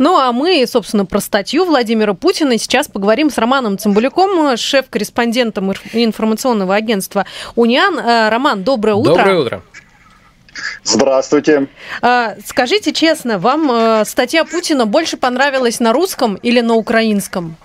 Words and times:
Ну 0.00 0.16
а 0.16 0.32
мы, 0.32 0.66
собственно, 0.66 1.04
про 1.04 1.20
статью 1.20 1.66
Владимира 1.66 2.14
Путина 2.14 2.56
сейчас 2.56 2.88
поговорим 2.88 3.28
с 3.28 3.36
Романом 3.36 3.76
Цымбалюком, 3.76 4.56
шеф-корреспондентом 4.56 5.72
информационного 5.92 6.74
агентства 6.74 7.26
«Униан». 7.54 7.98
Э, 7.98 8.30
Роман, 8.30 8.64
доброе 8.64 8.94
утро. 8.94 9.16
Доброе 9.16 9.38
утро. 9.38 9.62
Здравствуйте. 10.84 11.68
А, 12.00 12.34
скажите 12.46 12.94
честно, 12.94 13.38
вам 13.38 13.70
э, 13.70 14.04
статья 14.06 14.46
Путина 14.46 14.86
больше 14.86 15.18
понравилась 15.18 15.80
на 15.80 15.92
русском 15.92 16.36
или 16.36 16.60
на 16.60 16.76
украинском? 16.76 17.56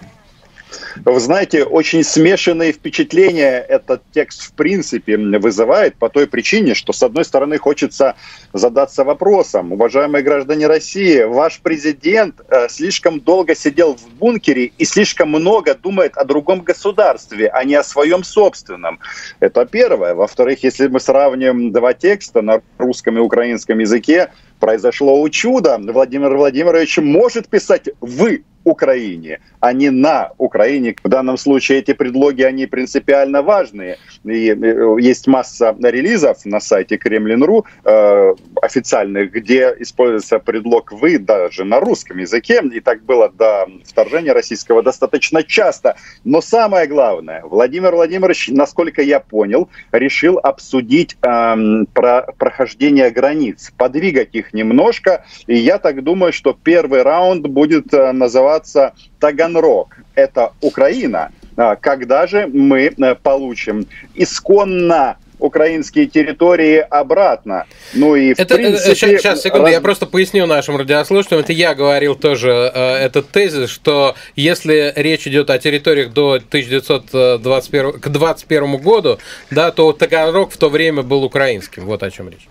Вы 1.03 1.19
знаете, 1.19 1.63
очень 1.63 2.03
смешанные 2.03 2.71
впечатления 2.71 3.59
этот 3.59 4.01
текст 4.11 4.41
в 4.41 4.53
принципе 4.53 5.17
вызывает 5.17 5.95
по 5.95 6.09
той 6.09 6.27
причине, 6.27 6.73
что 6.73 6.93
с 6.93 7.03
одной 7.03 7.25
стороны 7.25 7.57
хочется 7.57 8.15
задаться 8.53 9.03
вопросом, 9.03 9.73
уважаемые 9.73 10.23
граждане 10.23 10.67
России, 10.67 11.23
ваш 11.23 11.59
президент 11.61 12.41
э, 12.49 12.67
слишком 12.69 13.19
долго 13.19 13.55
сидел 13.55 13.95
в 13.95 14.07
бункере 14.15 14.71
и 14.77 14.85
слишком 14.85 15.29
много 15.29 15.75
думает 15.75 16.17
о 16.17 16.25
другом 16.25 16.61
государстве, 16.61 17.47
а 17.47 17.63
не 17.63 17.75
о 17.75 17.83
своем 17.83 18.23
собственном. 18.23 18.99
Это 19.39 19.65
первое. 19.65 20.15
Во-вторых, 20.15 20.63
если 20.63 20.87
мы 20.87 20.99
сравним 20.99 21.71
два 21.71 21.93
текста 21.93 22.41
на 22.41 22.61
русском 22.77 23.17
и 23.17 23.21
украинском 23.21 23.79
языке, 23.79 24.31
произошло 24.59 25.27
чудо. 25.29 25.77
Владимир 25.79 26.35
Владимирович 26.35 26.97
может 26.97 27.47
писать 27.47 27.89
«вы» 28.01 28.43
Украине, 28.65 29.39
а 29.61 29.71
не 29.73 29.91
на 29.91 30.31
Украине. 30.37 30.95
В 31.03 31.07
данном 31.07 31.37
случае 31.37 31.79
эти 31.79 31.93
предлоги, 31.93 32.41
они 32.41 32.65
принципиально 32.65 33.41
важные. 33.41 33.97
И 34.25 34.49
э, 34.49 34.97
есть 34.99 35.27
масса 35.27 35.75
релизов 35.79 36.45
на 36.45 36.59
сайте 36.59 36.97
Кремлин.ру 36.97 37.65
э, 37.83 38.33
официальных, 38.61 39.31
где 39.31 39.73
используется 39.79 40.39
предлог 40.39 40.91
«вы» 40.91 41.19
даже 41.19 41.63
на 41.63 41.79
русском 41.79 42.17
языке. 42.17 42.61
И 42.73 42.79
так 42.79 43.03
было 43.03 43.29
до 43.29 43.67
вторжения 43.85 44.33
российского 44.33 44.81
достаточно 44.81 45.43
часто. 45.43 45.95
Но 46.23 46.41
самое 46.41 46.87
главное, 46.87 47.43
Владимир 47.43 47.93
Владимирович, 47.95 48.49
насколько 48.49 49.01
я 49.03 49.19
понял, 49.19 49.69
решил 49.91 50.39
обсудить 50.39 51.17
э, 51.21 51.55
про 51.93 52.21
прохождение 52.37 53.11
границ, 53.11 53.71
подвигать 53.77 54.29
их 54.33 54.53
немножко. 54.53 55.23
И 55.45 55.55
я 55.55 55.77
так 55.77 56.03
думаю, 56.03 56.33
что 56.33 56.57
первый 56.63 57.03
раунд 57.03 57.47
будет 57.47 57.93
э, 57.93 58.11
называться 58.11 58.54
называться 58.55 58.93
Таганрог. 59.19 59.97
Это 60.15 60.53
Украина. 60.61 61.31
А, 61.57 61.75
когда 61.75 62.27
же 62.27 62.47
мы 62.47 62.93
э, 62.97 63.15
получим 63.15 63.87
исконно 64.13 65.17
украинские 65.37 66.07
территории 66.07 66.77
обратно. 66.77 67.65
Ну 67.93 68.15
и 68.15 68.33
в 68.33 68.39
это, 68.39 68.55
принципе... 68.55 68.95
Сейчас, 68.95 69.21
сейчас, 69.21 69.41
секунду, 69.41 69.65
раз... 69.65 69.73
я 69.73 69.81
просто 69.81 70.05
поясню 70.05 70.45
нашим 70.47 70.77
радиослушателям. 70.77 71.41
Это 71.41 71.51
я 71.51 71.75
говорил 71.75 72.15
тоже 72.15 72.71
э, 72.73 72.95
этот 73.05 73.29
тезис, 73.29 73.69
что 73.69 74.15
если 74.37 74.93
речь 74.95 75.27
идет 75.27 75.49
о 75.49 75.57
территориях 75.59 76.13
до 76.13 76.35
1921 76.35 77.99
к 77.99 78.07
21 78.07 78.77
году, 78.77 79.19
да, 79.51 79.71
то 79.71 79.91
Таганрог 79.91 80.51
в 80.51 80.57
то 80.57 80.69
время 80.69 81.03
был 81.03 81.23
украинским. 81.23 81.85
Вот 81.85 82.03
о 82.03 82.09
чем 82.09 82.29
речь. 82.29 82.47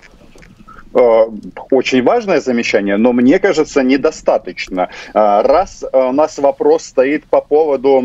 Э, 0.94 1.26
очень 1.70 2.04
важное 2.04 2.40
замечание, 2.40 2.96
но 2.96 3.12
мне 3.12 3.40
кажется, 3.40 3.82
недостаточно. 3.82 4.90
Э, 5.12 5.42
раз 5.42 5.82
э, 5.82 5.98
у 5.98 6.12
нас 6.12 6.38
вопрос 6.38 6.84
стоит 6.84 7.24
по 7.24 7.40
поводу 7.40 8.02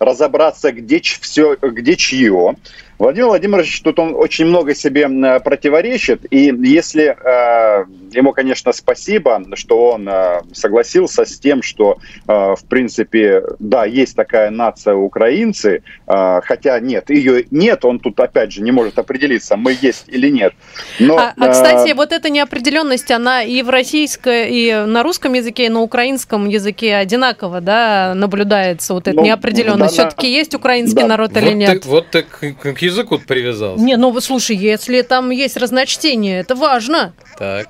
разобраться, 0.00 0.72
где 0.72 1.00
все, 1.00 1.56
где 1.56 1.96
чье, 1.96 2.56
Владимир 2.98 3.28
Владимирович 3.28 3.82
тут 3.82 3.98
он 3.98 4.14
очень 4.14 4.46
много 4.46 4.74
себе 4.74 5.08
противоречит, 5.40 6.26
и 6.30 6.54
если 6.62 7.16
э, 7.16 7.84
ему, 8.12 8.32
конечно, 8.32 8.72
спасибо, 8.72 9.42
что 9.54 9.92
он 9.92 10.08
э, 10.08 10.42
согласился 10.52 11.24
с 11.24 11.38
тем, 11.38 11.62
что, 11.62 11.98
э, 12.26 12.32
в 12.32 12.64
принципе, 12.68 13.42
да, 13.58 13.84
есть 13.84 14.16
такая 14.16 14.50
нация 14.50 14.94
украинцы, 14.94 15.82
э, 16.06 16.40
хотя 16.44 16.78
нет, 16.80 17.10
ее 17.10 17.44
нет, 17.50 17.84
он 17.84 17.98
тут, 17.98 18.18
опять 18.20 18.52
же, 18.52 18.62
не 18.62 18.72
может 18.72 18.98
определиться, 18.98 19.56
мы 19.56 19.76
есть 19.80 20.04
или 20.08 20.30
нет. 20.30 20.54
Но, 21.00 21.18
а, 21.18 21.34
а, 21.36 21.48
кстати, 21.48 21.92
вот 21.92 22.12
эта 22.12 22.30
неопределенность, 22.30 23.10
она 23.10 23.42
и 23.42 23.62
в 23.62 23.70
российском, 23.70 24.32
и 24.32 24.84
на 24.86 25.02
русском 25.02 25.32
языке, 25.32 25.66
и 25.66 25.68
на 25.68 25.80
украинском 25.80 26.48
языке 26.48 26.94
одинаково, 26.96 27.60
да, 27.60 28.14
наблюдается 28.14 28.94
вот 28.94 29.08
эта 29.08 29.16
ну, 29.16 29.24
неопределенность. 29.24 29.96
Да, 29.96 30.08
Все-таки 30.08 30.32
есть 30.32 30.54
украинский 30.54 31.02
да. 31.02 31.08
народ 31.08 31.36
или 31.36 31.46
вот 31.46 31.54
нет? 31.54 31.82
Ты, 31.82 31.88
вот 31.88 32.10
ты 32.10 32.22
к, 32.22 32.54
к 32.54 32.82
языку 32.84 33.18
привязался. 33.18 33.82
Не, 33.82 33.96
ну 33.96 34.18
слушай, 34.20 34.56
если 34.56 35.02
там 35.02 35.30
есть 35.30 35.56
разночтение, 35.56 36.40
это 36.40 36.54
важно. 36.54 37.14
Так. 37.38 37.68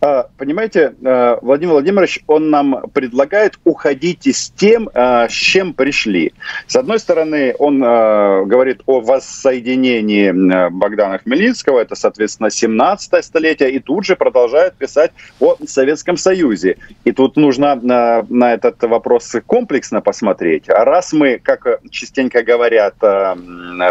А, 0.00 0.28
понимаете, 0.36 0.94
а, 1.04 1.38
Владимир 1.42 1.72
Владимирович, 1.72 2.20
он 2.28 2.50
нам 2.50 2.88
предлагает 2.92 3.58
уходить 3.64 4.26
с 4.28 4.50
тем, 4.50 4.88
а, 4.94 5.28
с 5.28 5.32
чем 5.32 5.74
пришли. 5.74 6.32
С 6.66 6.76
одной 6.76 7.00
стороны, 7.00 7.54
он 7.58 7.80
говорит 7.80 8.82
о 8.86 9.00
воссоединении 9.00 10.30
Богдана 10.70 11.18
Хмельницкого, 11.18 11.80
это, 11.80 11.94
соответственно, 11.94 12.50
17 12.50 13.24
столетие, 13.24 13.72
и 13.72 13.78
тут 13.80 14.04
же 14.04 14.16
продолжает 14.16 14.74
писать 14.74 15.12
о 15.40 15.56
Советском 15.66 16.16
Союзе. 16.16 16.76
И 17.04 17.12
тут 17.12 17.36
нужно 17.36 17.74
на 17.76 18.52
этот 18.52 18.82
вопрос 18.82 19.34
комплексно 19.46 20.00
посмотреть. 20.00 20.64
Раз 20.68 21.12
мы, 21.12 21.38
как 21.42 21.80
частенько 21.90 22.42
говорят 22.42 22.94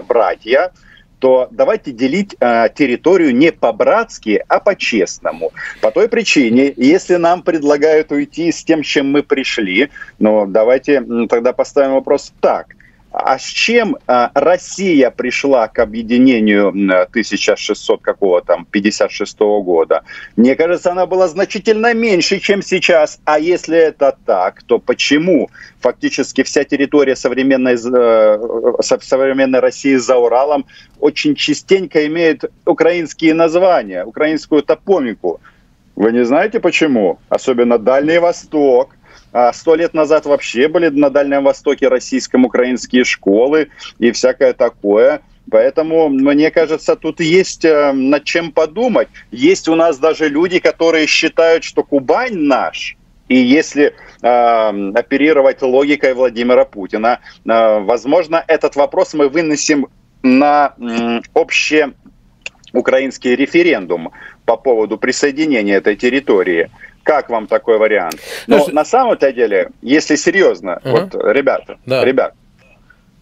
братья, 0.07 0.71
то 1.19 1.47
давайте 1.51 1.91
делить 1.91 2.35
э, 2.39 2.69
территорию 2.73 3.35
не 3.35 3.51
по-братски, 3.51 4.43
а 4.47 4.59
по-честному. 4.59 5.51
По 5.81 5.91
той 5.91 6.07
причине, 6.07 6.73
если 6.75 7.15
нам 7.15 7.41
предлагают 7.41 8.11
уйти 8.11 8.51
с 8.51 8.63
тем, 8.63 8.83
чем 8.83 9.11
мы 9.11 9.23
пришли, 9.23 9.89
ну 10.19 10.45
давайте 10.45 11.03
тогда 11.29 11.53
поставим 11.53 11.93
вопрос 11.93 12.33
так. 12.39 12.76
А 13.11 13.39
с 13.39 13.45
чем 13.45 13.97
а, 14.05 14.31
Россия 14.33 15.09
пришла 15.11 15.67
к 15.67 15.79
объединению 15.79 16.69
1600 16.69 18.01
какого 18.01 18.41
там 18.41 18.65
56 18.65 19.39
года? 19.39 20.03
Мне 20.35 20.55
кажется, 20.55 20.91
она 20.91 21.05
была 21.05 21.27
значительно 21.27 21.93
меньше, 21.93 22.39
чем 22.39 22.61
сейчас. 22.61 23.19
А 23.23 23.39
если 23.39 23.77
это 23.77 24.17
так, 24.25 24.61
то 24.63 24.77
почему 24.77 25.49
фактически 25.79 26.43
вся 26.43 26.65
территория 26.65 27.15
современной, 27.15 27.75
э, 27.75 28.73
современной 28.81 29.59
России 29.61 29.95
за 29.95 30.17
Уралом 30.17 30.65
очень 30.99 31.35
частенько 31.35 32.05
имеет 32.07 32.43
украинские 32.65 33.33
названия, 33.33 34.03
украинскую 34.03 34.63
топомику? 34.63 35.39
Вы 35.95 36.11
не 36.11 36.25
знаете 36.25 36.59
почему? 36.59 37.19
Особенно 37.29 37.79
Дальний 37.79 38.19
Восток, 38.19 38.96
сто 39.53 39.75
лет 39.75 39.93
назад 39.93 40.25
вообще 40.25 40.67
были 40.67 40.89
на 40.89 41.09
Дальнем 41.09 41.43
Востоке 41.43 41.87
российско-украинские 41.87 43.03
школы 43.03 43.69
и 43.99 44.11
всякое 44.11 44.53
такое. 44.53 45.21
Поэтому, 45.49 46.09
мне 46.09 46.51
кажется, 46.51 46.95
тут 46.95 47.21
есть 47.21 47.63
э, 47.63 47.93
над 47.93 48.25
чем 48.25 48.51
подумать. 48.51 49.07
Есть 49.31 49.69
у 49.69 49.75
нас 49.75 49.97
даже 49.97 50.27
люди, 50.27 50.59
которые 50.59 51.07
считают, 51.07 51.63
что 51.63 51.83
Кубань 51.83 52.35
наш. 52.35 52.97
И 53.29 53.35
если 53.35 53.93
э, 54.21 54.91
оперировать 54.93 55.61
логикой 55.61 56.13
Владимира 56.13 56.65
Путина, 56.65 57.19
э, 57.45 57.79
возможно, 57.79 58.43
этот 58.47 58.75
вопрос 58.75 59.13
мы 59.13 59.29
вынесем 59.29 59.87
на 60.21 60.73
э, 60.77 61.21
общее 61.33 61.93
украинский 62.73 63.35
референдум 63.35 64.11
по 64.45 64.57
поводу 64.57 64.97
присоединения 64.97 65.75
этой 65.75 65.95
территории. 65.95 66.69
Как 67.07 67.29
вам 67.29 67.47
такой 67.47 67.77
вариант? 67.77 68.19
Но 68.47 68.57
ну, 68.57 68.73
на 68.73 68.83
самом-то 68.83 69.31
деле, 69.31 69.69
если 69.81 70.17
серьезно, 70.17 70.81
угу. 70.83 70.91
вот, 70.91 71.15
ребята, 71.15 71.77
да. 71.85 72.03
ребят, 72.03 72.33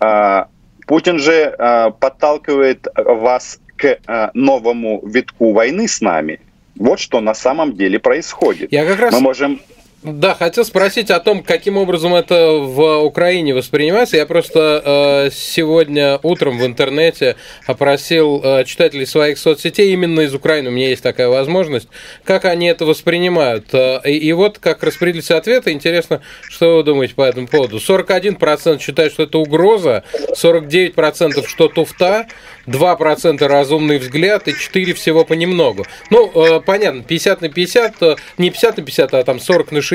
э, 0.01 0.45
Путин 0.87 1.19
же 1.19 1.55
э, 1.57 1.91
подталкивает 1.99 2.87
вас 2.95 3.59
к 3.77 3.85
э, 3.85 4.29
новому 4.33 5.01
витку 5.05 5.53
войны 5.53 5.87
с 5.87 6.01
нами. 6.01 6.39
Вот 6.75 6.99
что 6.99 7.21
на 7.21 7.35
самом 7.35 7.73
деле 7.73 7.99
происходит. 7.99 8.71
Я 8.71 8.85
как 8.85 8.99
раз... 8.99 9.13
Мы 9.13 9.19
можем 9.19 9.61
да, 10.05 10.35
хотел 10.35 10.63
спросить 10.65 11.09
о 11.09 11.19
том, 11.19 11.41
каким 11.41 11.77
образом 11.77 12.13
это 12.13 12.59
в 12.59 12.99
Украине 12.99 13.55
воспринимается. 13.55 14.17
Я 14.17 14.27
просто 14.27 14.83
э, 14.85 15.29
сегодня 15.33 16.19
утром 16.21 16.59
в 16.59 16.65
интернете 16.65 17.37
опросил 17.65 18.39
э, 18.43 18.65
читателей 18.65 19.07
своих 19.07 19.39
соцсетей 19.39 19.93
именно 19.93 20.21
из 20.21 20.35
Украины. 20.35 20.69
У 20.69 20.73
меня 20.73 20.89
есть 20.89 21.01
такая 21.01 21.27
возможность. 21.27 21.87
Как 22.23 22.45
они 22.45 22.67
это 22.67 22.85
воспринимают? 22.85 23.73
Э, 23.73 23.99
и, 24.05 24.15
и 24.15 24.31
вот 24.33 24.59
как 24.59 24.83
распределиться 24.83 25.37
ответы. 25.37 25.71
Интересно, 25.71 26.21
что 26.43 26.77
вы 26.77 26.83
думаете 26.83 27.15
по 27.15 27.23
этому 27.23 27.47
поводу. 27.47 27.77
41% 27.77 28.79
считают, 28.79 29.11
что 29.11 29.23
это 29.23 29.39
угроза, 29.39 30.03
49% 30.39 31.47
что 31.47 31.67
туфта, 31.67 32.27
2% 32.67 33.47
разумный 33.47 33.97
взгляд 33.97 34.47
и 34.47 34.53
4 34.53 34.93
всего 34.93 35.25
понемногу. 35.25 35.83
Ну, 36.11 36.31
э, 36.35 36.61
понятно, 36.61 37.01
50 37.01 37.41
на 37.41 37.49
50, 37.49 38.03
э, 38.03 38.15
не 38.37 38.51
50 38.51 38.77
на 38.77 38.83
50, 38.83 39.13
а 39.15 39.23
там 39.23 39.39
40 39.39 39.71
на 39.71 39.81
60 39.81 39.94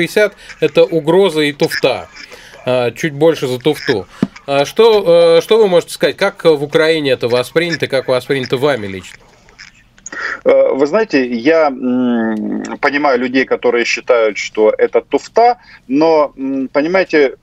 это 0.59 0.83
угроза 0.83 1.41
и 1.41 1.53
туфта. 1.53 2.07
Э, 2.65 2.91
чуть 2.91 3.13
больше 3.13 3.47
за 3.47 3.59
туфту. 3.59 4.07
А 4.47 4.65
что, 4.65 5.39
что 5.41 5.57
вы 5.57 5.67
можете 5.67 5.93
сказать, 5.93 6.17
как 6.17 6.45
в 6.45 6.63
Украине 6.63 7.11
это 7.11 7.27
воспринято, 7.27 7.87
как 7.87 8.07
воспринято 8.07 8.57
вами 8.57 8.87
лично? 8.87 9.19
Вы 10.43 10.87
знаете, 10.87 11.25
я 11.25 11.69
понимаю 11.69 13.19
людей, 13.19 13.45
которые 13.45 13.85
считают, 13.85 14.37
что 14.37 14.73
это 14.75 15.01
туфта, 15.01 15.59
но, 15.87 16.33
понимаете, 16.73 17.35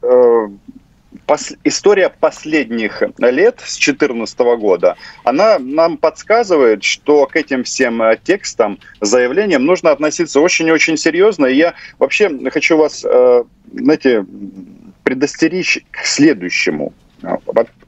пос, 1.28 1.52
история 1.62 2.08
последних 2.08 3.02
лет 3.18 3.60
с 3.60 3.76
2014 3.76 4.38
года, 4.58 4.96
она 5.24 5.58
нам 5.58 5.98
подсказывает, 5.98 6.82
что 6.82 7.26
к 7.26 7.36
этим 7.36 7.64
всем 7.64 8.02
э, 8.02 8.18
текстам, 8.20 8.78
заявлениям 9.00 9.64
нужно 9.64 9.90
относиться 9.90 10.40
очень 10.40 10.66
и 10.68 10.72
очень 10.72 10.96
серьезно. 10.96 11.46
И 11.46 11.56
я 11.56 11.74
вообще 11.98 12.30
хочу 12.50 12.78
вас, 12.78 13.04
э, 13.04 13.44
знаете, 13.72 14.24
предостеречь 15.04 15.78
к 15.90 16.06
следующему. 16.06 16.94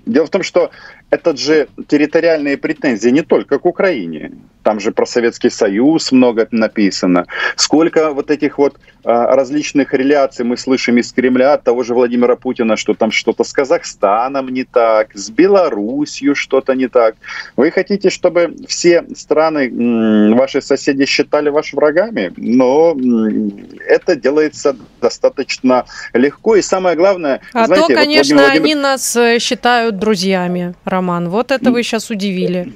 Дело 0.06 0.26
в 0.26 0.30
том, 0.30 0.42
что 0.42 0.70
это 1.10 1.36
же 1.36 1.68
территориальные 1.88 2.56
претензии 2.56 3.10
не 3.10 3.22
только 3.22 3.58
к 3.58 3.66
Украине. 3.66 4.32
Там 4.62 4.78
же 4.78 4.92
про 4.92 5.06
Советский 5.06 5.50
Союз 5.50 6.12
много 6.12 6.46
написано. 6.50 7.26
Сколько 7.56 8.10
вот 8.10 8.30
этих 8.30 8.58
вот 8.58 8.76
а, 9.04 9.34
различных 9.34 9.94
реляций 9.94 10.44
мы 10.44 10.56
слышим 10.56 10.98
из 10.98 11.12
Кремля 11.12 11.54
от 11.54 11.64
того 11.64 11.82
же 11.82 11.94
Владимира 11.94 12.36
Путина, 12.36 12.76
что 12.76 12.94
там 12.94 13.10
что-то 13.10 13.44
с 13.44 13.52
Казахстаном 13.52 14.48
не 14.48 14.64
так, 14.64 15.14
с 15.14 15.30
Белоруссией 15.30 16.34
что-то 16.34 16.74
не 16.74 16.88
так. 16.88 17.16
Вы 17.56 17.70
хотите, 17.70 18.10
чтобы 18.10 18.54
все 18.68 19.04
страны, 19.16 20.34
ваши 20.34 20.60
соседи 20.60 21.06
считали 21.06 21.48
вас 21.48 21.72
врагами? 21.72 22.32
Но 22.36 22.94
это 23.86 24.16
делается 24.16 24.76
достаточно 25.00 25.84
легко. 26.12 26.56
И 26.56 26.62
самое 26.62 26.96
главное... 26.96 27.40
А 27.52 27.66
знаете, 27.66 27.88
то, 27.88 27.94
конечно, 27.94 28.36
вот 28.36 28.44
Владимир... 28.44 28.64
они 28.64 28.74
нас 28.74 29.16
э, 29.16 29.38
считают 29.38 29.98
друзьями, 29.98 30.74
Роман. 30.84 31.28
Вот 31.28 31.50
это 31.50 31.70
вы 31.70 31.82
сейчас 31.82 32.10
удивили. 32.10 32.72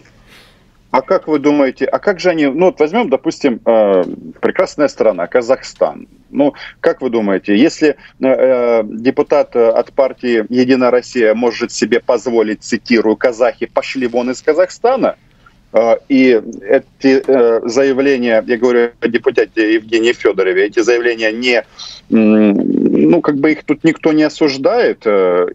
А 0.91 1.03
как 1.03 1.27
вы 1.27 1.41
думаете, 1.41 1.87
а 1.87 1.99
как 1.99 2.21
же 2.21 2.31
они, 2.31 2.47
ну 2.47 2.67
вот 2.67 2.79
возьмем, 2.79 3.11
допустим, 3.11 3.61
э, 3.67 4.05
прекрасная 4.41 4.87
страна, 4.87 5.27
Казахстан. 5.27 6.07
Ну, 6.31 6.55
как 6.81 7.01
вы 7.01 7.11
думаете, 7.11 7.57
если 7.57 7.89
э, 7.89 7.95
э 8.21 8.83
депутат 8.85 9.57
от 9.57 9.93
партии 9.93 10.45
«Единая 10.49 10.91
Россия» 10.91 11.35
может 11.35 11.73
себе 11.73 11.99
позволить, 11.99 12.63
цитирую, 12.63 13.17
«казахи 13.17 13.67
пошли 13.67 14.07
вон 14.07 14.31
из 14.31 14.41
Казахстана», 14.41 15.17
и 16.09 16.41
эти 16.63 17.23
э, 17.27 17.61
заявления, 17.69 18.45
я 18.47 18.57
говорю 18.57 18.91
о 19.01 19.09
депутате 19.09 19.75
Евгении 19.75 20.13
Федорове, 20.13 20.67
эти 20.67 20.81
заявления 20.81 21.33
не, 21.33 21.65
ну, 22.11 23.21
как 23.21 23.37
бы 23.37 23.53
их 23.53 23.65
тут 23.65 23.83
никто 23.83 24.13
не 24.13 24.23
осуждает, 24.23 25.03
э, 25.05 25.49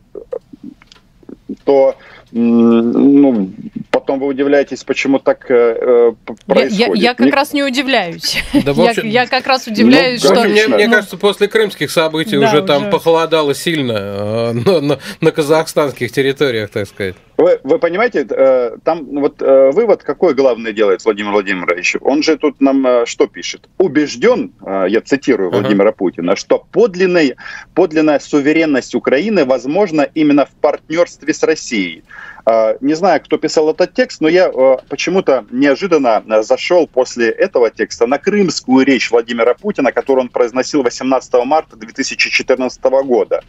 то 1.63 1.95
ну, 2.31 3.50
потом 3.92 4.20
вы 4.20 4.28
удивляетесь, 4.28 4.84
почему 4.84 5.20
так 5.20 5.50
э, 5.50 6.14
происходит. 6.46 6.80
Я, 6.80 6.88
я, 6.88 6.94
я 6.94 7.14
как 7.14 7.28
Ник... 7.28 7.36
раз 7.36 7.54
не 7.54 7.64
удивляюсь. 7.64 8.38
Да, 8.54 8.72
общем, 8.72 9.06
я, 9.06 9.22
я 9.22 9.28
как 9.28 9.48
раз 9.48 9.68
удивляюсь, 9.68 10.24
ну, 10.24 10.36
что... 10.36 10.44
Мне, 10.48 10.68
мне 10.68 10.88
ну, 10.88 10.94
кажется, 10.94 11.18
после 11.18 11.48
крымских 11.48 11.92
событий 11.92 12.38
да, 12.38 12.48
уже 12.48 12.62
там 12.62 12.84
уже... 12.84 12.92
похолодало 12.92 13.56
сильно 13.56 13.94
э, 13.94 14.52
на, 14.54 14.82
на, 14.82 15.00
на 15.22 15.32
казахстанских 15.32 16.12
территориях, 16.12 16.70
так 16.70 16.88
сказать. 16.88 17.16
Вы, 17.40 17.58
вы 17.64 17.80
понимаете, 17.80 18.28
э, 18.30 18.76
там 18.84 19.06
вот 19.22 19.42
э, 19.42 19.72
вывод 19.72 20.04
какой 20.04 20.34
главный 20.34 20.74
делает 20.74 21.06
Владимир 21.06 21.32
Владимирович? 21.32 21.96
Он 22.02 22.22
же 22.22 22.38
тут 22.38 22.60
нам 22.60 22.86
э, 22.86 23.06
что 23.06 23.28
пишет? 23.28 23.70
Убежден, 23.78 24.52
я 24.62 25.00
цитирую 25.00 25.50
Владимира 25.50 25.92
uh-huh. 25.92 25.96
Путина, 25.96 26.36
что 26.36 26.66
подлинная, 26.72 27.38
подлинная 27.74 28.20
суверенность 28.20 28.94
Украины 28.94 29.46
возможна 29.46 30.02
именно 30.02 30.46
в 30.46 30.52
партнерстве 30.52 31.34
с 31.34 31.42
Россией. 31.44 32.04
А, 32.50 32.78
не 32.81 32.96
знаю, 32.96 33.22
кто 33.22 33.38
писал 33.38 33.69
этот 33.69 33.94
текст, 33.94 34.22
но 34.22 34.28
я 34.28 34.48
а, 34.48 34.78
почему-то 34.90 35.46
неожиданно 35.51 36.24
а, 36.28 36.42
зашел 36.42 36.88
после 36.88 37.30
этого 37.30 37.69
текста 37.69 38.07
на 38.07 38.18
крымскую 38.18 38.84
речь 38.84 39.12
Владимира 39.12 39.54
Путина, 39.54 39.92
которую 39.92 40.24
он 40.24 40.30
произносил 40.30 40.81
18 40.81 41.46
марта 41.46 41.75
2014 41.75 42.84
года. 43.06 43.44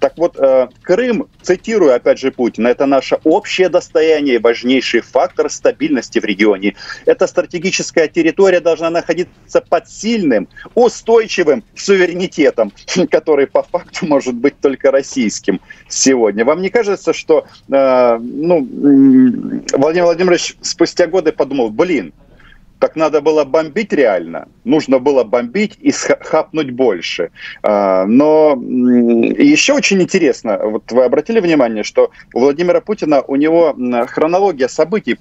Так 0.00 0.16
вот, 0.16 0.38
Крым, 0.82 1.28
цитирую 1.42 1.94
опять 1.94 2.18
же 2.18 2.30
Путина, 2.30 2.68
это 2.68 2.86
наше 2.86 3.18
общее 3.24 3.68
достояние 3.68 4.36
и 4.36 4.38
важнейший 4.38 5.00
фактор 5.00 5.50
стабильности 5.50 6.18
в 6.18 6.24
регионе. 6.24 6.76
Эта 7.04 7.26
стратегическая 7.26 8.08
территория 8.08 8.60
должна 8.60 8.88
находиться 8.88 9.60
под 9.60 9.88
сильным, 9.88 10.48
устойчивым 10.74 11.62
суверенитетом, 11.74 12.72
который 13.10 13.46
по 13.46 13.62
факту 13.62 14.06
может 14.06 14.34
быть 14.34 14.58
только 14.60 14.90
российским 14.90 15.60
сегодня. 15.88 16.44
Вам 16.44 16.62
не 16.62 16.70
кажется, 16.70 17.12
что 17.12 17.46
ну, 18.46 18.60
Владимир 19.72 20.04
Владимирович 20.04 20.56
спустя 20.60 21.06
годы 21.06 21.32
подумал, 21.32 21.70
блин, 21.70 22.12
так 22.78 22.96
надо 22.96 23.20
было 23.20 23.44
бомбить 23.44 23.92
реально, 23.92 24.48
нужно 24.64 24.98
было 24.98 25.24
бомбить 25.24 25.78
и 25.80 25.90
хапнуть 25.92 26.70
больше. 26.70 27.30
А, 27.62 28.04
но 28.04 28.52
еще 28.52 29.72
очень 29.72 30.02
интересно, 30.02 30.58
вот 30.62 30.92
вы 30.92 31.04
обратили 31.04 31.40
внимание, 31.40 31.84
что 31.84 32.10
у 32.34 32.40
Владимира 32.40 32.80
Путина, 32.80 33.22
у 33.22 33.36
него 33.36 33.74
хронология 34.06 34.68
событий 34.68 35.14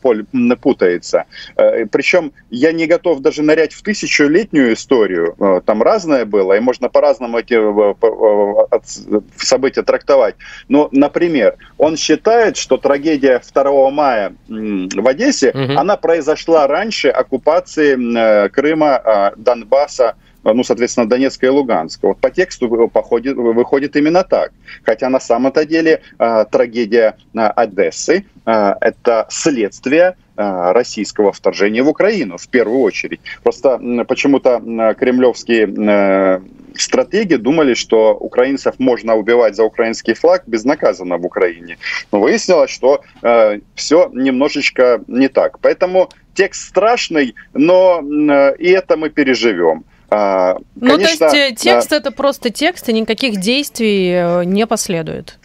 путается. 0.62 1.26
Э, 1.56 1.86
Причем 1.86 2.34
я 2.50 2.72
не 2.72 2.88
готов 2.88 3.20
даже 3.20 3.42
нырять 3.42 3.74
в 3.74 3.82
тысячелетнюю 3.84 4.74
историю, 4.74 5.36
э, 5.40 5.62
там 5.66 5.82
разное 5.82 6.26
было, 6.26 6.54
и 6.54 6.60
можно 6.60 6.90
по-разному 6.90 7.40
эти 7.40 7.54
э, 7.54 9.22
события 9.38 9.84
трактовать. 9.84 10.36
Но, 10.68 10.90
например, 10.92 11.56
он 11.78 11.96
считает, 11.96 12.58
что 12.58 12.78
трагедия 12.78 13.42
2 13.54 13.92
мая 13.92 14.34
в 14.48 15.08
Одессе, 15.08 15.52
угу. 15.52 15.80
она 15.80 15.96
произошла 15.96 16.68
раньше 16.68 17.10
оккупации 17.10 17.45
оккупации 17.46 17.96
э, 17.96 18.50
Крыма, 18.50 18.96
а, 18.96 19.34
Донбасса, 19.38 20.16
ну, 20.44 20.64
соответственно, 20.64 21.10
Донецка 21.10 21.48
и 21.48 21.50
Луганска. 21.50 22.08
Вот 22.08 22.20
по 22.20 22.30
тексту 22.30 22.88
походит, 22.88 23.36
выходит 23.36 23.96
именно 23.96 24.24
так. 24.24 24.52
Хотя 24.84 25.10
на 25.10 25.20
самом-то 25.20 25.66
деле 25.66 26.02
э, 26.20 26.46
трагедия 26.52 27.18
э, 27.34 27.40
Одессы 27.40 28.26
э,– 28.46 28.74
это 28.82 29.26
следствие 29.30 30.16
российского 30.38 31.32
вторжения 31.32 31.82
в 31.82 31.88
Украину 31.88 32.36
в 32.38 32.50
первую 32.50 32.82
очередь. 32.82 33.22
Просто 33.42 33.80
почему-то 34.06 34.60
кремлевские 35.00 36.42
стратеги 36.82 37.36
думали, 37.36 37.74
что 37.74 38.14
украинцев 38.14 38.76
можно 38.80 39.16
убивать 39.16 39.56
за 39.56 39.64
украинский 39.64 40.14
флаг 40.14 40.44
безнаказанно 40.48 41.18
в 41.18 41.26
Украине. 41.26 41.78
Но 42.12 42.20
выяснилось, 42.20 42.72
что 42.72 43.02
э, 43.22 43.60
все 43.76 44.10
немножечко 44.14 45.02
не 45.08 45.28
так. 45.28 45.60
Поэтому 45.60 46.10
текст 46.34 46.70
страшный, 46.70 47.36
но 47.54 48.02
э, 48.02 48.56
и 48.58 48.70
это 48.70 48.98
мы 48.98 49.10
переживем. 49.10 49.86
А, 50.10 50.58
ну, 50.76 50.98
то 50.98 51.02
есть 51.02 51.22
э, 51.22 51.56
текст 51.56 51.92
это 51.92 52.12
просто 52.12 52.50
текст, 52.50 52.90
и 52.90 52.94
никаких 52.94 53.40
действий 53.40 54.12
э, 54.14 54.44
не 54.46 54.68
последует? 54.68 55.40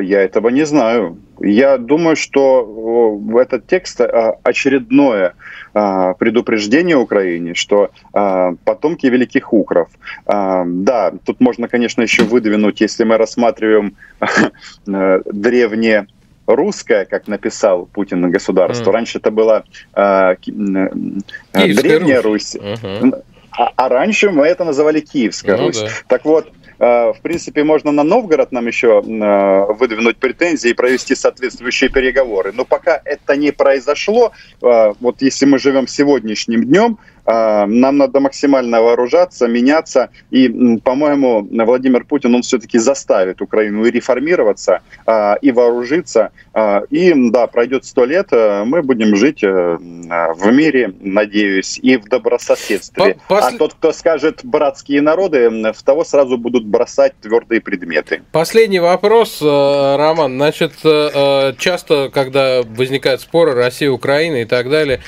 Я 0.00 0.22
этого 0.22 0.48
не 0.48 0.64
знаю. 0.64 1.18
Я 1.40 1.78
думаю, 1.78 2.16
что 2.16 3.20
этот 3.34 3.66
текст 3.66 4.00
очередное 4.44 5.34
предупреждение 5.72 6.96
Украине, 6.96 7.54
что 7.54 7.90
потомки 8.12 9.06
великих 9.06 9.52
укров. 9.52 9.88
Да, 10.26 11.12
тут 11.24 11.40
можно, 11.40 11.68
конечно, 11.68 12.02
еще 12.02 12.24
выдвинуть, 12.24 12.80
если 12.80 13.04
мы 13.04 13.16
рассматриваем 13.16 13.96
древние 14.86 16.06
русское, 16.46 17.04
как 17.04 17.28
написал 17.28 17.86
Путин 17.86 18.20
на 18.20 18.28
государство. 18.28 18.90
Mm. 18.90 18.94
Раньше 18.94 19.18
это 19.18 19.30
была 19.30 19.64
э, 19.94 20.34
э, 20.34 21.72
Древняя 21.74 22.22
Русь, 22.22 22.54
Русь. 22.54 22.56
Uh-huh. 22.56 23.22
а, 23.52 23.72
а 23.76 23.88
раньше 23.88 24.30
мы 24.30 24.46
это 24.46 24.64
называли 24.64 25.00
Киевская 25.00 25.56
ну, 25.56 25.66
Русь. 25.66 25.80
Да. 25.80 25.88
Так 26.08 26.24
вот, 26.24 26.46
э, 26.46 26.50
в 26.82 27.20
принципе, 27.22 27.62
можно 27.62 27.92
на 27.92 28.02
Новгород 28.02 28.50
нам 28.50 28.66
еще 28.66 29.02
э, 29.06 29.72
выдвинуть 29.72 30.16
претензии 30.16 30.70
и 30.70 30.74
провести 30.74 31.14
соответствующие 31.14 31.90
переговоры. 31.90 32.50
Но 32.52 32.64
пока 32.64 33.00
это 33.04 33.36
не 33.36 33.52
произошло, 33.52 34.32
э, 34.60 34.92
вот 34.98 35.22
если 35.22 35.46
мы 35.46 35.60
живем 35.60 35.86
сегодняшним 35.86 36.64
днем, 36.64 36.98
нам 37.24 37.98
надо 37.98 38.20
максимально 38.20 38.82
вооружаться, 38.82 39.46
меняться. 39.46 40.10
И, 40.30 40.78
по-моему, 40.78 41.46
Владимир 41.50 42.04
Путин, 42.04 42.34
он 42.34 42.42
все-таки 42.42 42.78
заставит 42.78 43.40
Украину 43.40 43.84
и 43.84 43.90
реформироваться, 43.90 44.80
а, 45.06 45.34
и 45.40 45.52
вооружиться. 45.52 46.32
А, 46.52 46.82
и, 46.90 47.12
да, 47.30 47.46
пройдет 47.46 47.84
сто 47.84 48.04
лет, 48.04 48.32
мы 48.32 48.82
будем 48.82 49.16
жить 49.16 49.42
э, 49.44 49.48
в 49.48 50.52
мире, 50.52 50.92
надеюсь, 51.00 51.78
и 51.78 51.96
в 51.96 52.04
добрососедстве. 52.04 53.18
Пос... 53.28 53.44
А 53.44 53.56
тот, 53.56 53.74
кто 53.74 53.92
скажет 53.92 54.40
«братские 54.42 55.00
народы», 55.00 55.48
в 55.72 55.82
того 55.82 56.04
сразу 56.04 56.38
будут 56.38 56.64
бросать 56.64 57.14
твердые 57.20 57.60
предметы. 57.60 58.22
Последний 58.32 58.80
вопрос, 58.80 59.40
э, 59.40 59.96
Роман. 59.96 60.36
Значит, 60.36 60.72
э, 60.84 61.54
часто, 61.58 62.10
когда 62.12 62.62
возникают 62.62 63.20
споры 63.20 63.54
Россия, 63.54 63.90
Украина 63.90 64.36
и 64.36 64.44
так 64.44 64.70
далее, 64.70 65.00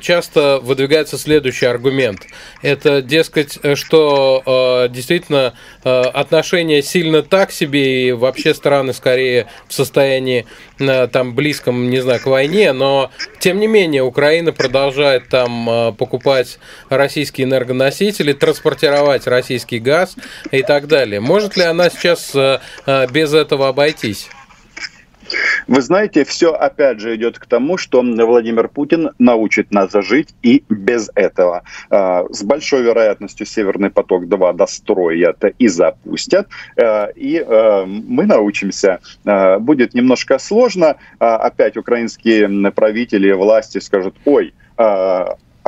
часто 0.00 0.60
выдвигается 0.62 1.18
следующий 1.18 1.47
следующий 1.48 1.66
аргумент. 1.66 2.26
Это, 2.62 3.00
дескать, 3.02 3.58
что 3.74 4.42
э, 4.44 4.92
действительно 4.92 5.54
э, 5.84 6.00
отношения 6.00 6.82
сильно 6.82 7.22
так 7.22 7.52
себе, 7.52 8.08
и 8.08 8.12
вообще 8.12 8.54
страны 8.54 8.92
скорее 8.92 9.46
в 9.66 9.72
состоянии 9.72 10.46
э, 10.78 11.08
там 11.08 11.34
близком, 11.34 11.88
не 11.88 12.00
знаю, 12.00 12.20
к 12.20 12.26
войне, 12.26 12.72
но 12.72 13.10
тем 13.38 13.60
не 13.60 13.66
менее 13.66 14.02
Украина 14.02 14.52
продолжает 14.52 15.28
там 15.28 15.68
э, 15.68 15.92
покупать 15.92 16.58
российские 16.90 17.46
энергоносители, 17.46 18.32
транспортировать 18.32 19.26
российский 19.26 19.78
газ 19.78 20.16
и 20.50 20.62
так 20.62 20.86
далее. 20.86 21.20
Может 21.20 21.56
ли 21.56 21.62
она 21.62 21.88
сейчас 21.88 22.34
э, 22.34 22.60
э 22.86 23.06
без 23.10 23.32
этого 23.32 23.68
обойтись? 23.68 24.28
Вы 25.66 25.80
знаете, 25.82 26.24
все 26.24 26.52
опять 26.52 27.00
же 27.00 27.14
идет 27.16 27.38
к 27.38 27.46
тому, 27.46 27.76
что 27.76 28.02
Владимир 28.02 28.68
Путин 28.68 29.10
научит 29.18 29.70
нас 29.70 29.92
жить 29.92 30.34
и 30.42 30.64
без 30.68 31.10
этого. 31.14 31.62
А, 31.90 32.24
с 32.30 32.42
большой 32.42 32.82
вероятностью 32.82 33.46
Северный 33.46 33.90
поток-2 33.90 34.54
достроят 34.54 35.44
и 35.58 35.68
запустят. 35.68 36.48
А, 36.76 37.06
и 37.14 37.38
а, 37.38 37.84
мы 37.86 38.26
научимся. 38.26 39.00
Будет 39.24 39.94
немножко 39.94 40.38
сложно. 40.38 40.96
Опять 41.18 41.76
украинские 41.76 42.70
правители, 42.72 43.32
власти 43.32 43.78
скажут, 43.78 44.14
ой, 44.24 44.54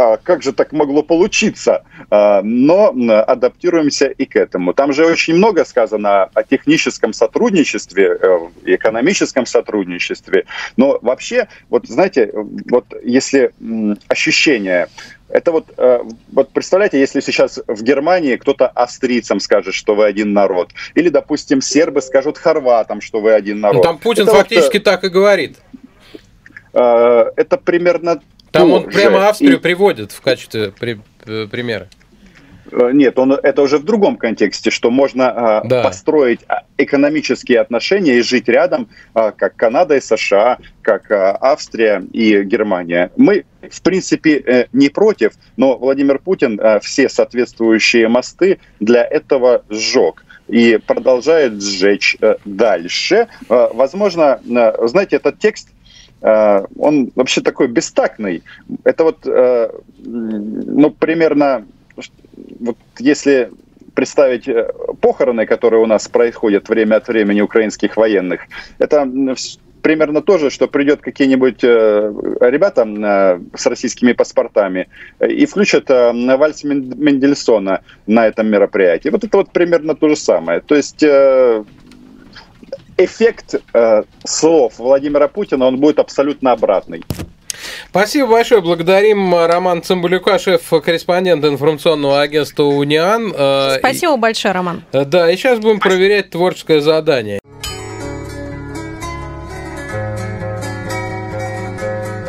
а 0.01 0.17
как 0.17 0.43
же 0.43 0.53
так 0.53 0.73
могло 0.73 1.03
получиться? 1.03 1.85
А, 2.09 2.41
но 2.43 2.95
адаптируемся 3.27 4.07
и 4.07 4.25
к 4.25 4.35
этому. 4.37 4.73
Там 4.73 4.95
же 4.95 5.05
очень 5.05 5.35
много 5.35 5.67
сказано 5.67 6.31
о 6.33 6.43
техническом 6.43 7.13
сотрудничестве, 7.13 8.19
э, 8.19 8.39
экономическом 8.65 9.45
сотрудничестве. 9.45 10.47
Но 10.79 10.99
вообще, 11.03 11.49
вот 11.69 11.87
знаете, 11.87 12.33
вот 12.71 12.87
если 13.05 13.53
ощущение 14.09 14.89
это 15.29 15.53
вот, 15.53 15.67
э, 15.77 16.01
вот 16.33 16.51
представляете, 16.51 16.99
если 16.99 17.21
сейчас 17.21 17.61
в 17.67 17.83
Германии 17.83 18.37
кто-то 18.37 18.69
австрийцам 18.69 19.39
скажет, 19.39 19.75
что 19.75 19.95
вы 19.95 20.07
один 20.07 20.33
народ, 20.33 20.71
или, 20.95 21.11
допустим, 21.11 21.61
сербы 21.61 22.01
скажут 22.01 22.39
хорватам, 22.39 23.03
что 23.03 23.21
вы 23.21 23.33
один 23.35 23.61
народ. 23.61 23.77
Ну, 23.77 23.83
там 23.83 23.99
Путин 23.99 24.23
это 24.25 24.35
фактически 24.35 24.79
вот, 24.79 24.85
так 24.85 25.05
и 25.05 25.09
говорит. 25.09 25.59
Э, 26.73 27.27
это 27.37 27.59
примерно 27.59 28.21
там 28.51 28.73
он 28.73 28.85
прямо 28.85 29.29
Австрию 29.29 29.57
и... 29.57 29.61
приводит 29.61 30.13
в 30.13 30.21
качестве 30.21 30.73
при, 30.79 31.01
э, 31.27 31.47
примера. 31.47 31.89
Э, 32.73 32.91
нет, 32.93 33.19
он, 33.19 33.33
это 33.33 33.63
уже 33.63 33.79
в 33.79 33.85
другом 33.85 34.17
контексте, 34.17 34.71
что 34.71 34.91
можно 34.91 35.63
э, 35.65 35.69
да. 35.69 35.83
построить 35.83 36.41
а, 36.49 36.63
экономические 36.77 37.61
отношения 37.61 38.17
и 38.17 38.23
жить 38.23 38.49
рядом, 38.49 38.89
как 39.13 39.55
Канада 39.57 39.97
и 39.97 40.01
США, 40.01 40.59
как 40.83 41.11
Австрия 41.11 42.03
и 42.13 42.43
Германия. 42.43 43.11
Мы, 43.17 43.45
в 43.69 43.83
принципе, 43.83 44.69
не 44.73 44.89
против, 44.89 45.33
но 45.57 45.77
Владимир 45.77 46.19
Путин 46.19 46.59
все 46.81 47.09
соответствующие 47.09 48.09
мосты 48.09 48.59
для 48.81 49.05
этого 49.05 49.65
сжег 49.69 50.25
и 50.49 50.79
продолжает 50.85 51.63
сжечь 51.63 52.17
дальше. 52.45 53.29
Возможно, 53.49 54.41
знаете, 54.45 55.17
этот 55.17 55.39
текст– 55.39 55.69
Э, 55.80 55.80
он 56.23 57.11
вообще 57.15 57.41
такой 57.41 57.69
бестактный. 57.69 58.43
Это 58.85 59.05
вот, 59.05 59.27
э, 59.27 59.71
ну, 60.05 60.91
примерно, 60.91 61.65
вот 62.61 62.77
если 62.99 63.51
представить 63.95 64.49
э, 64.49 64.71
похороны, 65.01 65.47
которые 65.47 65.83
у 65.83 65.87
нас 65.87 66.09
происходят 66.09 66.69
время 66.69 66.97
от 66.97 67.09
времени 67.09 67.41
украинских 67.41 67.97
военных, 67.97 68.43
это 68.79 69.11
примерно 69.83 70.21
то 70.21 70.37
же, 70.37 70.51
что 70.51 70.69
придет 70.69 71.01
какие-нибудь 71.01 71.63
ребята 71.63 73.41
с 73.57 73.67
российскими 73.67 74.13
паспортами 74.13 74.89
и 75.27 75.47
включат 75.47 75.89
вальс 75.89 76.65
Мендельсона 76.65 77.81
на 78.07 78.27
этом 78.27 78.49
мероприятии. 78.49 79.09
Вот 79.09 79.25
это 79.25 79.39
вот 79.39 79.53
примерно 79.53 79.95
то 79.95 80.11
же 80.11 80.17
самое. 80.17 80.61
То 80.61 80.75
есть 80.77 81.03
эффект 83.05 83.55
э, 83.73 84.03
слов 84.25 84.75
Владимира 84.79 85.29
Путина, 85.29 85.67
он 85.67 85.79
будет 85.79 85.99
абсолютно 85.99 86.53
обратный. 86.53 87.03
Спасибо 87.91 88.29
большое. 88.29 88.61
Благодарим 88.61 89.35
Роман 89.35 89.83
Цымбалюка, 89.83 90.39
шеф-корреспондент 90.39 91.45
информационного 91.45 92.21
агентства 92.21 92.63
«Униан». 92.63 93.33
Э, 93.37 93.79
Спасибо 93.79 94.17
большое, 94.17 94.55
Роман. 94.55 94.83
Да, 94.93 95.31
и 95.31 95.37
сейчас 95.37 95.59
будем 95.59 95.81
проверять 95.81 96.31
творческое 96.31 96.81
задание. 96.81 97.40